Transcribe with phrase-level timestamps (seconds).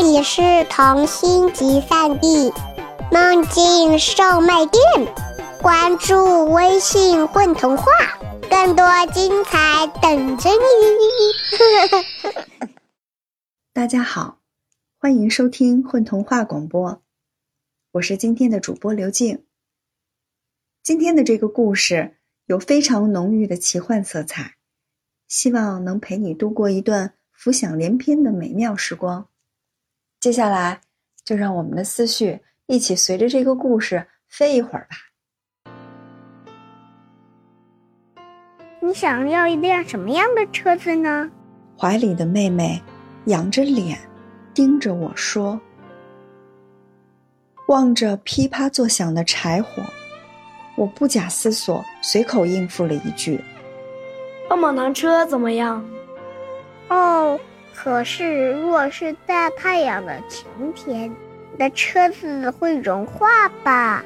[0.00, 0.40] 这里是
[0.70, 2.52] 童心集散地，
[3.10, 4.80] 梦境售卖店。
[5.60, 7.84] 关注微信“混童话”，
[8.48, 12.46] 更多精彩等着你。
[13.74, 14.38] 大家好，
[15.00, 17.02] 欢迎收听混童话广播，
[17.90, 19.42] 我是今天的主播刘静。
[20.84, 24.54] 今天的这个故事有非常浓郁的奇幻色彩，
[25.26, 29.26] 希望能陪你度过一段浮想联翩的美妙时光。
[30.20, 30.80] 接下来，
[31.24, 34.96] 就让我们的思绪一起随着这个故事飞一会儿吧。
[38.80, 41.30] 你想要一辆什么样的车子呢？
[41.78, 42.82] 怀里的妹妹
[43.26, 43.96] 仰着脸，
[44.52, 45.60] 盯着我说，
[47.68, 49.84] 望着噼啪作响的柴火，
[50.76, 53.40] 我不假思索，随口应付了一句
[54.50, 55.88] ：“棒棒糖车怎么样？”
[56.90, 57.38] 哦。
[57.80, 61.08] 可是，若是大太阳的晴天，
[61.52, 64.04] 你的车子会融化吧？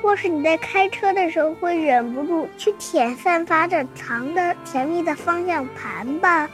[0.00, 6.48] 或是你在开车的时候会忍不住去舔散发着糖的甜蜜的方向盘吧？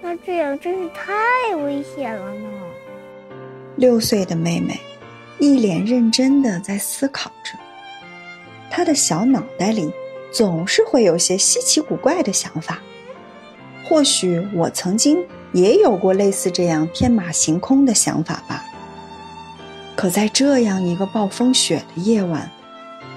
[0.00, 2.48] 那这样真是太危险了呢。
[3.74, 4.78] 六岁的妹妹，
[5.40, 7.58] 一脸认真的在思考着，
[8.70, 9.92] 她的小脑袋里
[10.32, 12.78] 总是会有些稀奇古怪的想法。
[13.82, 15.18] 或许我曾经。
[15.52, 18.64] 也有过类似这样天马行空的想法吧。
[19.94, 22.50] 可在这样一个暴风雪的夜晚，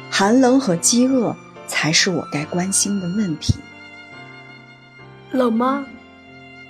[0.09, 1.35] 寒冷和饥饿
[1.67, 3.55] 才是我该关心的问题。
[5.31, 5.85] 冷吗？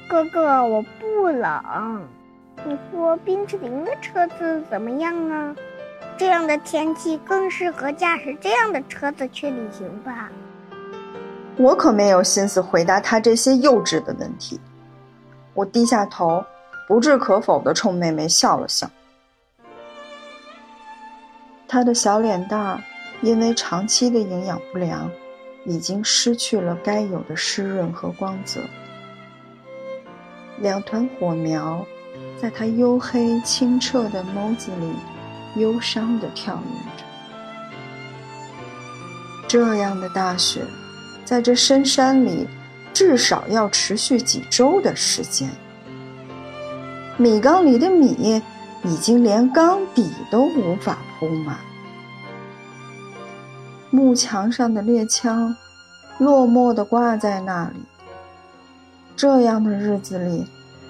[0.09, 2.07] 哥哥，我不冷。
[2.65, 5.55] 你说冰淇淋的车子怎么样呢？
[6.17, 10.29] 这样的天气更适合驾驶这样的车子去旅行吧。
[11.55, 14.59] 我可没有心思回答他这些幼稚的问题。
[15.59, 16.45] 我低下头，
[16.87, 18.89] 不置可否地冲妹妹笑了笑。
[21.67, 22.81] 她的小脸蛋儿
[23.21, 25.11] 因为长期的营养不良，
[25.65, 28.61] 已经失去了该有的湿润和光泽。
[30.59, 31.85] 两团火苗
[32.41, 34.93] 在她黝黑清澈的眸子里
[35.61, 37.03] 忧伤地跳跃着。
[39.45, 40.63] 这样的大雪，
[41.25, 42.47] 在这深山里。
[42.99, 45.49] 至少要持续几周的时间。
[47.15, 48.41] 米缸里的米
[48.83, 51.57] 已经连缸底都无法铺满，
[53.89, 55.55] 木墙上的猎枪
[56.17, 57.85] 落寞地挂在那里。
[59.15, 60.45] 这样的日子里，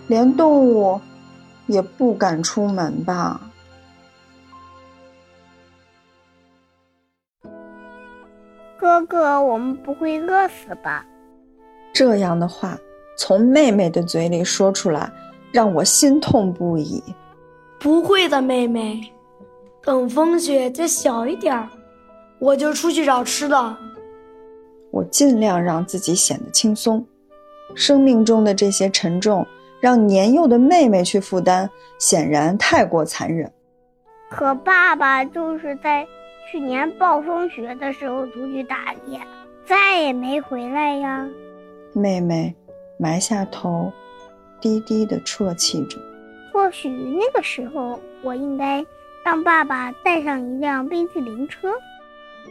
[0.07, 0.99] 连动物
[1.67, 3.39] 也不敢出门吧？
[8.79, 11.05] 哥哥，我们不会饿死吧？
[11.93, 12.77] 这样的话
[13.17, 15.11] 从妹妹的嘴里说出来，
[15.51, 17.03] 让我心痛不已。
[17.79, 19.01] 不会的，妹妹，
[19.83, 21.67] 等风雪再小一点儿，
[22.39, 23.77] 我就出去找吃的。
[24.91, 27.05] 我尽量让自己显得轻松。
[27.75, 29.45] 生命中的这些沉重，
[29.79, 31.69] 让年幼的妹妹去负担，
[31.99, 33.51] 显然太过残忍。
[34.29, 36.07] 可爸爸就是在
[36.51, 39.19] 去年暴风雪的时候出去打猎，
[39.65, 41.27] 再也没回来呀。
[41.93, 42.53] 妹妹
[42.97, 43.91] 埋下头，
[44.61, 45.97] 低低的啜泣着。
[46.51, 48.85] 或许那个时候，我应该
[49.23, 51.71] 让爸爸带上一辆冰淇淋车。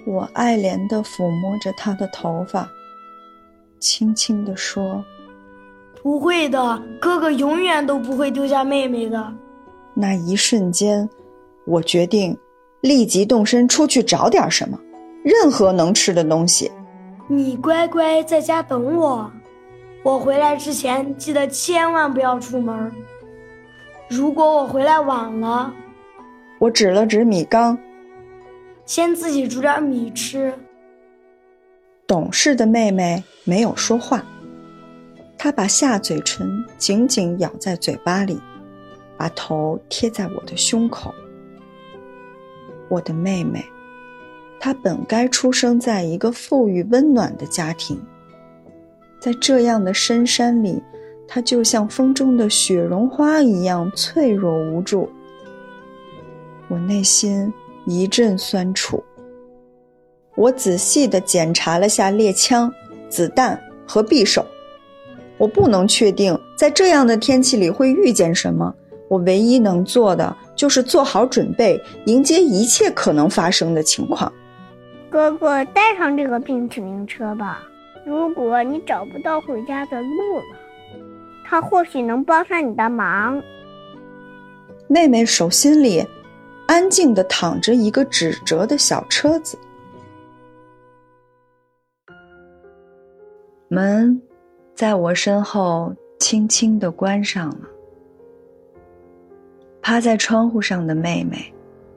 [0.06, 2.70] 我爱怜地抚摸着他的头发，
[3.78, 5.04] 轻轻地说
[6.02, 9.32] ：“不会的，哥哥永远都不会丢下妹妹的。”
[9.94, 11.08] 那一瞬间，
[11.66, 12.36] 我决定
[12.80, 14.78] 立即动身出去找点什么，
[15.24, 16.70] 任何能吃的东西。
[17.30, 19.30] 你乖乖在家等我，
[20.02, 22.90] 我回来之前记得千万不要出门。
[24.08, 25.70] 如果我回来晚了，
[26.58, 27.76] 我指了指米缸，
[28.86, 30.54] 先自己煮点米吃。
[32.06, 34.24] 懂事的妹妹没有说话，
[35.36, 38.40] 她把下嘴唇紧紧咬在嘴巴里，
[39.18, 41.14] 把头贴在我的胸口。
[42.88, 43.62] 我的妹妹。
[44.60, 48.00] 他本该出生在一个富裕温暖的家庭，
[49.20, 50.82] 在这样的深山里，
[51.26, 55.08] 他就像风中的雪绒花一样脆弱无助。
[56.68, 57.52] 我内心
[57.86, 59.02] 一阵酸楚。
[60.34, 62.72] 我仔细地检查了下猎枪、
[63.08, 64.44] 子弹和匕首。
[65.36, 68.74] 我不能确定在这样的天气里会遇见什么。
[69.08, 74.32] 我唯一能做的就是做好准备，迎接一切可能发生的情况。
[75.10, 77.62] 哥哥，带上这个冰淇淋车吧。
[78.04, 80.56] 如果你找不到回家的路了，
[81.44, 83.42] 它或许能帮上你的忙。
[84.86, 86.06] 妹妹手心里
[86.66, 89.58] 安静地躺着一个纸折的小车子。
[93.68, 94.20] 门
[94.74, 97.60] 在我身后轻轻地关上了。
[99.82, 101.52] 趴在窗户上的妹妹，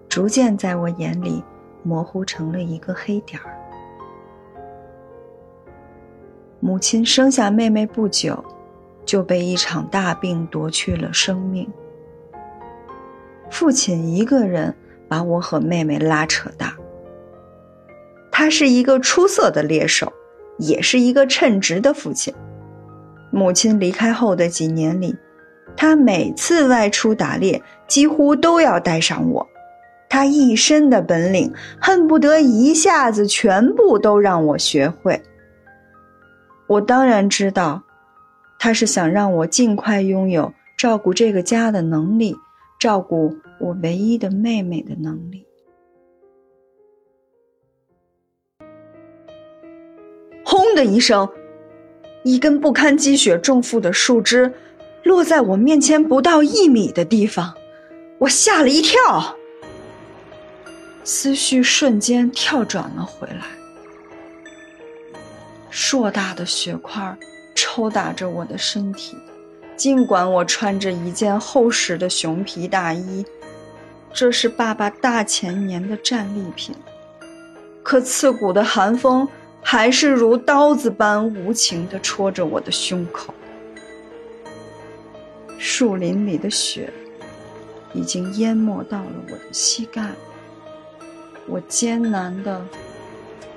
[0.10, 1.44] 逐渐在我眼里
[1.84, 3.58] 模糊成了一个黑点儿。
[6.60, 8.44] 母亲生下妹妹不久，
[9.06, 11.68] 就被一场大病夺去了生命。
[13.50, 14.76] 父亲一个人
[15.08, 16.78] 把我和妹妹拉扯大。
[18.32, 20.14] 他是一个出色的猎手，
[20.58, 22.34] 也是一个称职的父亲。
[23.32, 25.16] 母亲离开后的几年里，
[25.76, 29.48] 他每次外出打猎，几乎都要带上我。
[30.12, 35.24] 他一身的本领，恨不得一下子全部都让我学会。
[36.68, 37.82] 我当然知道，
[38.60, 42.36] 他是想让我尽快拥有照顾这个家的能力。
[42.78, 45.46] 照顾我唯一的妹妹的能力。
[50.44, 51.30] 轰的一声，
[52.24, 54.52] 一根不堪积雪重负的树枝
[55.04, 57.54] 落在我面前不到一米的地方，
[58.18, 59.38] 我吓了一跳，
[61.04, 63.46] 思绪瞬间跳转了回来。
[65.70, 67.18] 硕大的雪块
[67.56, 69.18] 抽打着我的身体。
[69.78, 73.26] 尽管我穿着一件厚实的熊皮大衣，
[74.14, 76.76] 这是爸爸大前年的战利品，
[77.82, 79.28] 可刺骨的寒风
[79.60, 83.34] 还是如刀子般无情地戳着我的胸口。
[85.58, 86.94] 树林里的雪
[87.94, 90.06] 已经淹没到了我的膝盖，
[91.52, 92.66] 我艰难的、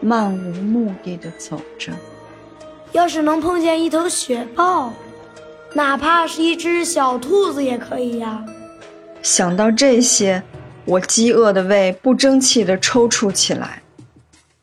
[0.00, 1.92] 漫无目的的走着。
[2.90, 4.92] 要是能碰见一头雪豹。
[5.72, 8.44] 哪怕是一只小兔子也可以呀。
[9.22, 10.42] 想到这些，
[10.84, 13.82] 我饥饿的胃不争气的抽搐起来。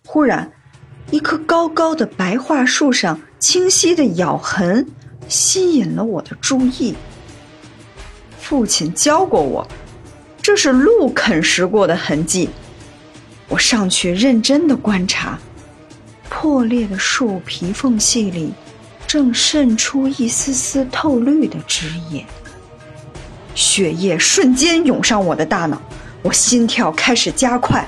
[0.05, 0.51] 忽然，
[1.09, 4.85] 一棵高高的白桦树上清晰的咬痕
[5.29, 6.95] 吸引了我的注意。
[8.39, 9.65] 父亲教过我，
[10.41, 12.49] 这是鹿啃食过的痕迹。
[13.51, 15.37] 我上去认真的观察，
[16.29, 18.53] 破裂的树皮缝隙里。
[19.05, 22.25] 正渗出一丝丝透绿的汁液，
[23.53, 25.81] 血液瞬间涌上我的大脑，
[26.21, 27.85] 我心跳开始加快。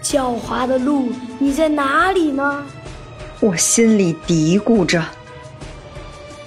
[0.00, 1.10] 狡猾的鹿，
[1.40, 2.64] 你在哪里呢？
[3.40, 5.04] 我心里嘀咕着。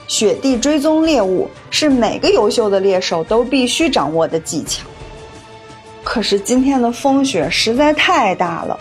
[0.07, 4.87] 雪地追踪猎物是每个优秀的猎手都必须掌握的技巧。
[6.07, 8.79] 可是今天的风雪实在太大了，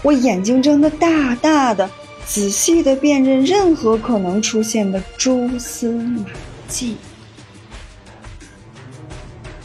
[0.00, 1.88] 我眼睛睁得大大的。
[2.24, 6.24] 仔细的辨认任何可能出现的蛛丝马
[6.66, 6.96] 迹，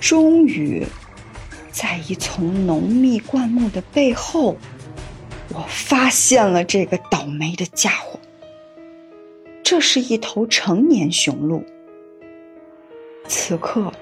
[0.01, 0.85] 终于，
[1.71, 4.57] 在一丛浓密灌木的背后，
[5.53, 8.19] 我发现了这个倒霉的家伙。
[9.63, 11.63] 这是一头成年雄鹿，
[13.29, 13.93] 此刻，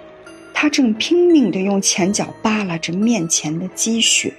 [0.58, 4.34] 它正拼命的用前脚扒拉着面前的积雪。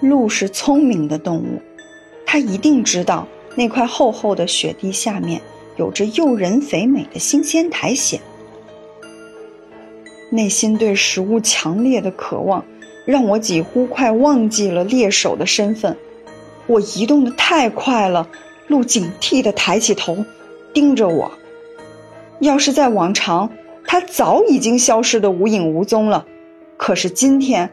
[0.00, 1.60] 鹿是聪明的动物，
[2.26, 3.26] 它一定知道
[3.56, 5.40] 那块厚厚的雪地下面
[5.76, 8.20] 有着诱人肥美的新鲜苔藓。
[10.28, 12.62] 内心对食物强烈的渴望，
[13.06, 15.96] 让我几乎快忘记了猎手的身份。
[16.66, 18.28] 我移动的太快了，
[18.66, 20.22] 鹿警惕地抬起头，
[20.74, 21.32] 盯着我。
[22.40, 23.50] 要是在往常，
[23.86, 26.26] 它早已经消失得无影无踪了。
[26.76, 27.72] 可是今天，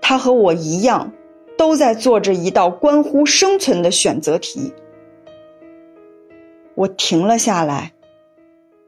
[0.00, 1.12] 它和我一样。
[1.54, 4.72] 都在做着一道关乎生存的选择题。
[6.74, 7.92] 我停了下来，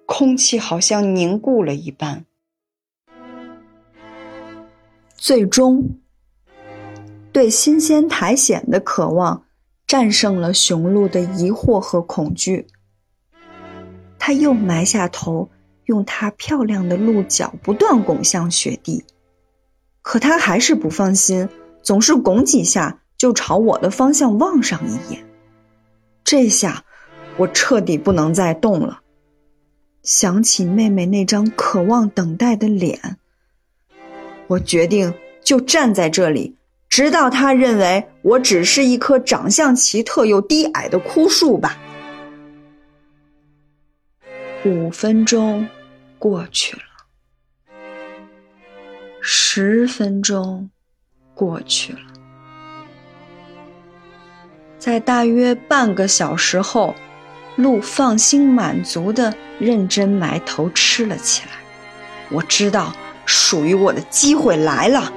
[0.07, 2.25] 空气好像凝固了一般。
[5.16, 6.00] 最终，
[7.31, 9.45] 对新鲜苔藓的渴望
[9.87, 12.66] 战胜了雄鹿的疑惑和恐惧。
[14.26, 15.50] 他又埋下头，
[15.85, 19.04] 用他漂亮的鹿角不断拱向雪地，
[20.00, 21.47] 可他还是不放心。
[21.83, 25.23] 总是拱几下就朝我的方向望上一眼，
[26.25, 26.85] 这下
[27.37, 29.02] 我彻底不能再动了。
[30.02, 33.19] 想起妹妹那张渴望等待的脸，
[34.47, 35.12] 我决定
[35.43, 36.57] 就站在这里，
[36.88, 41.78] 直到她认为我只是一棵长相奇特又低矮的枯树吧。
[44.64, 45.68] 五分钟
[46.18, 46.83] 过去了，
[49.21, 50.71] 十分钟。
[51.37, 51.99] 过去了，
[54.78, 56.94] 在大约半个小时后，
[57.56, 61.56] 鹿放心满足的认真埋头吃了起来。
[62.30, 62.94] 我知道
[63.26, 65.12] 属于我的机会来了。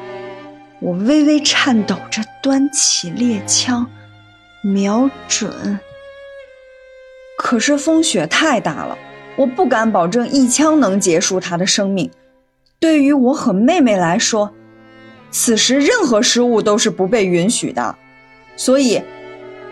[0.80, 3.88] 我微微颤抖着端起猎枪，
[4.64, 5.80] 瞄准。
[7.38, 8.98] 可是风雪太大了，
[9.38, 12.12] 我不敢保证一枪能结束他的生命。
[12.80, 14.54] 对于我和妹妹来说，
[15.32, 17.96] 此时任何失误都是不被允许的。
[18.56, 19.02] 所以，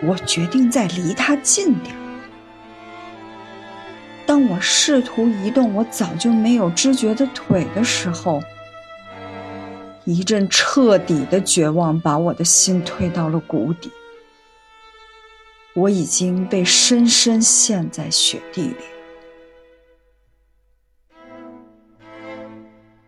[0.02, 1.94] 我决定再离他近点。
[4.24, 8.42] 当我试图移动我早就没有知觉的腿的时候，
[10.04, 13.90] 一阵彻底的绝望把我的心推到了谷底。
[15.74, 18.95] 我已经被深深陷在雪地里。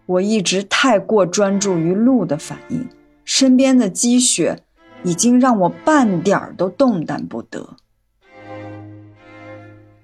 [0.08, 2.88] 我一直太过专注于鹿的反应，
[3.24, 4.58] 身边的积雪
[5.04, 7.76] 已经让我半点儿都动弹不得。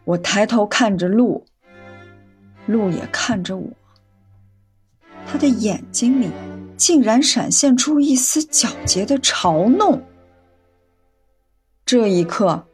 [0.04, 1.46] 我抬头看着鹿，
[2.66, 3.70] 鹿也看着我，
[5.26, 6.30] 他的眼睛里。
[6.76, 10.02] 竟然闪现出一丝皎洁的嘲弄。
[11.87, 12.66] 这一刻，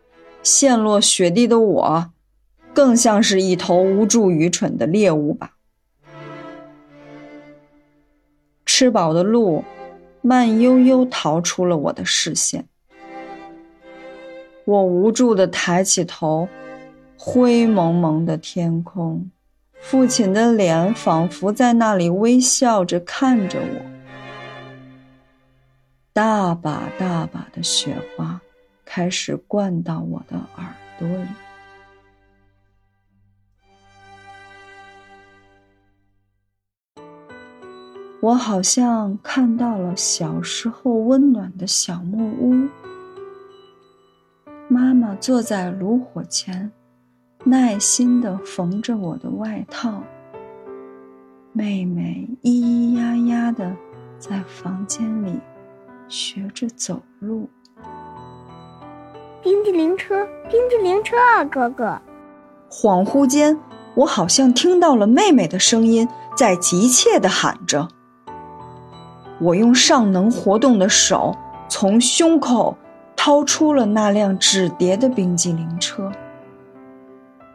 [0.43, 2.11] 陷落雪地的我，
[2.73, 5.59] 更像是一头无助、愚蠢的猎物吧。
[8.81, 9.63] 吃饱的鹿，
[10.23, 12.65] 慢悠悠逃出了我的视线。
[14.65, 16.49] 我无助地抬起头，
[17.15, 19.31] 灰蒙蒙的天空。
[19.83, 23.83] 父亲的脸仿佛在那里微笑着看着我，
[26.15, 28.41] 大把大把的雪花
[28.87, 31.29] 开始灌到我的耳朵里。
[38.23, 42.69] 我好像看到了小时候温暖的小木屋，
[44.69, 46.71] 妈妈坐在炉火前。
[47.43, 50.03] 耐心地缝着我的外套，
[51.55, 53.75] 妹妹咿咿呀呀地
[54.19, 55.41] 在房间里
[56.07, 57.49] 学着走路。
[59.43, 61.99] 冰激凌车，冰激凌车啊，哥哥！
[62.69, 63.59] 恍惚间，
[63.95, 67.89] 我好像听到了妹妹的声音在急切地喊着。
[69.41, 71.35] 我用尚能活动的手
[71.69, 72.77] 从胸口
[73.17, 76.11] 掏出了那辆纸叠的冰激凌车。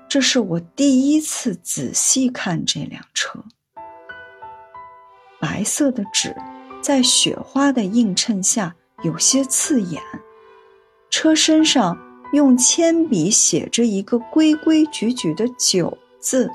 [0.08, 3.40] 这是我第一次仔细看这辆车。
[5.40, 6.36] 白色的纸
[6.82, 8.74] 在雪花的映衬下
[9.04, 10.02] 有些刺眼，
[11.10, 11.98] 车身上
[12.32, 16.50] 用铅笔写着一个规规矩矩的“九”字。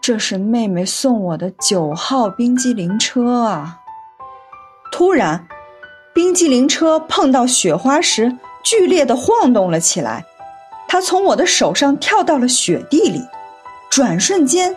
[0.00, 3.78] 这是妹妹送我的九号冰激凌车啊！
[4.92, 5.48] 突然，
[6.12, 10.24] 冰激凌车碰到雪花时剧烈的晃动了起来。
[10.86, 13.22] 它从我的手上跳到了雪地里，
[13.90, 14.76] 转瞬间，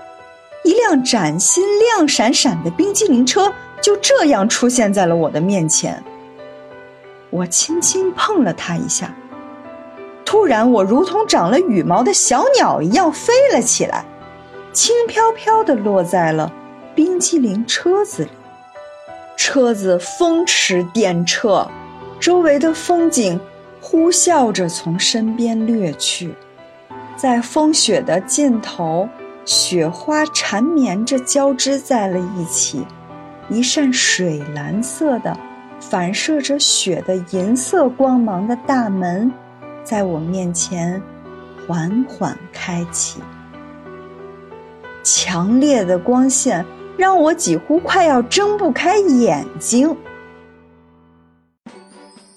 [0.63, 6.01] 一辆崭新、亮闪闪的冰激凌车就这样出现在了我的面前。
[7.29, 9.13] 我轻轻碰了它一下，
[10.24, 14.05] 突然，我如同长了羽毛的小鸟一样飞了起来，
[14.72, 16.50] 轻飘飘地落在了
[16.95, 18.29] 冰激凌车子里。
[19.36, 21.68] 车子风驰电掣，
[22.20, 23.39] 周围的风景。
[23.88, 26.34] 呼啸着从身边掠去，
[27.15, 29.08] 在风雪的尽头，
[29.46, 32.84] 雪花缠绵着交织在了一起。
[33.48, 35.38] 一扇水蓝色的、
[35.80, 39.32] 反射着雪的银色光芒的大门，
[39.84, 41.00] 在我面前
[41.68, 43.22] 缓缓开启。
[45.04, 46.65] 强烈的光线
[46.97, 49.95] 让我几乎快要睁不开眼睛。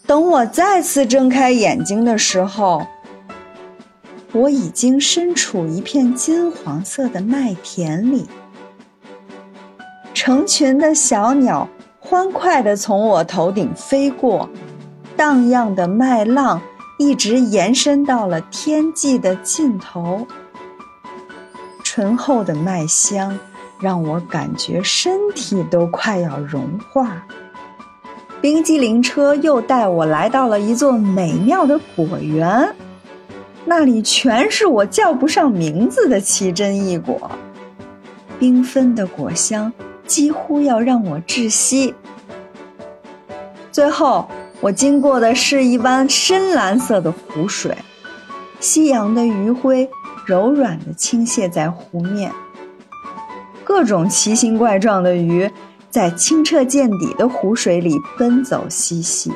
[0.06, 2.86] 等我再次睁开眼睛的时候，
[4.32, 8.26] 我已经身处一片金黄色的麦田里。
[10.14, 11.68] 成群的小鸟
[12.00, 14.48] 欢快地从我头顶飞过，
[15.16, 16.60] 荡漾的麦浪
[16.98, 20.26] 一直延伸到了天际的尽头。
[21.84, 23.38] 醇厚的麦香
[23.80, 27.26] 让我感觉身体都快要融化。
[28.40, 32.74] 冰激凌车又带我来到了一座美妙的果园，
[33.64, 37.30] 那里全是我叫不上名字的奇珍异果，
[38.38, 39.72] 缤纷的果香
[40.06, 41.94] 几乎要让我窒息。
[43.72, 44.28] 最后，
[44.60, 47.76] 我经过的是一湾深蓝色的湖水，
[48.60, 49.88] 夕阳的余晖
[50.24, 52.32] 柔软地倾泻在湖面，
[53.78, 55.48] 各种奇形怪状的鱼。
[55.88, 59.32] 在清澈见底的湖水里奔走嬉戏，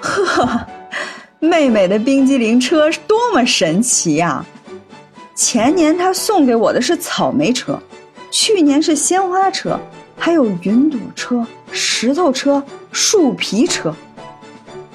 [0.00, 0.66] 呵，
[1.38, 4.42] 妹妹的冰激凌车多么神奇呀！
[5.34, 7.78] 前年他送给我的是草莓车，
[8.30, 9.78] 去年是鲜花车，
[10.18, 13.94] 还有云朵车、石头车、树皮车。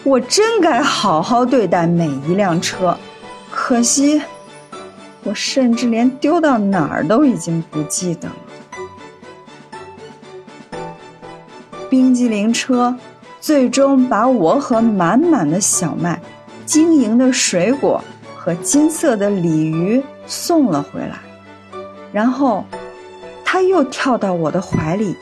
[0.04, 2.98] 我真该好好对待每一辆车，
[3.51, 4.20] 可惜
[5.24, 8.36] 我甚至连丢到哪儿都已经不记得了。
[11.90, 12.98] 冰激凌车
[13.40, 16.20] 最终把我和满满的小麦、
[16.66, 18.04] 晶莹的水果
[18.36, 21.20] 和金色的鲤鱼送了回来，
[22.12, 22.66] 然后
[23.44, 25.16] 它又跳到我的怀里，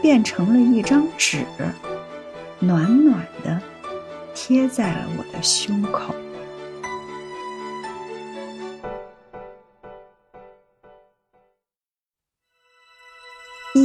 [0.00, 1.44] 变成了一张纸，
[2.58, 3.60] 暖暖的。
[4.34, 6.14] 贴在了我的胸口。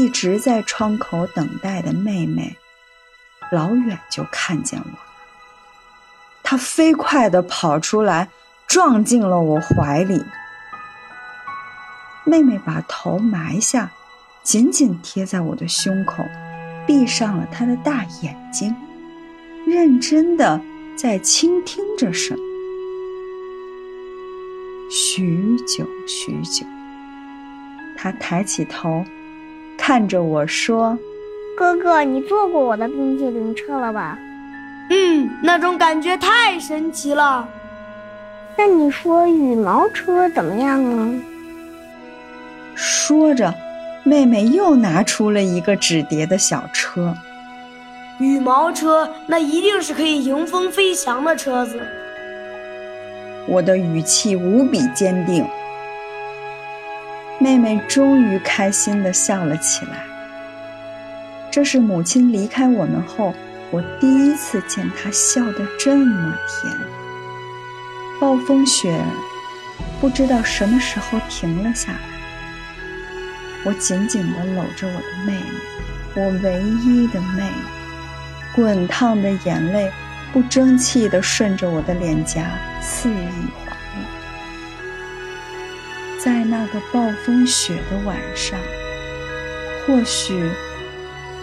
[0.08, 2.56] 一直在窗口等待的妹妹，
[3.52, 5.00] 老远就看见我了。
[6.42, 8.30] 她飞快的跑出来，
[8.68, 10.24] 撞进了我怀里。
[12.24, 13.92] 妹妹把头埋下，
[14.44, 16.24] 紧紧贴在我的胸口，
[16.88, 18.74] 闭上了她的大眼睛。
[19.68, 20.62] 认真的
[20.96, 22.40] 在倾听着什么，
[24.90, 26.66] 许久许久，
[27.98, 29.04] 他抬起头，
[29.88, 31.00] 看着我说
[31.56, 34.20] ：“哥哥，你坐过我的冰淇淋车了吧
[34.92, 37.48] ？”“嗯，那种感觉太神奇了。
[38.60, 41.10] ”“那你说羽毛车怎么样啊？”
[42.76, 43.54] 说着，
[44.04, 47.16] 妹妹又拿出了一个纸叠的小车。
[48.20, 51.80] 羽毛车，那一定是可以迎风飞翔的车子。
[53.48, 55.46] 我的语气无比坚定。
[57.48, 60.04] 妹妹终于开心的笑了起来。
[61.50, 63.34] 这是母亲离开我们后，
[63.72, 66.78] 我第一次见她笑得这么甜。
[68.20, 69.00] 暴风雪
[70.02, 72.00] 不知道什么时候停了下来。
[73.64, 75.42] 我紧紧地搂着我的妹妹，
[76.16, 77.52] 我唯一的妹妹。
[78.54, 79.90] 滚烫的眼泪
[80.34, 83.30] 不争气地顺着我的脸颊肆意
[83.66, 83.67] 滑。
[86.28, 88.60] 在那个暴风雪的晚上，
[89.86, 90.52] 或许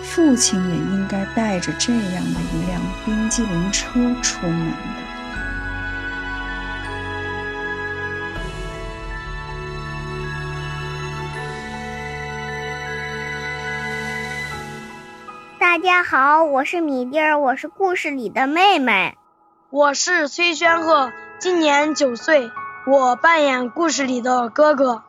[0.02, 4.76] 父亲也应该带着这样的一辆冰激凌车出门的。
[15.58, 19.16] 大家好，我是米粒儿，我是故事里的妹妹。
[19.70, 22.50] 我是崔轩鹤，今年九岁，
[22.86, 25.02] 我扮演故事里的哥哥。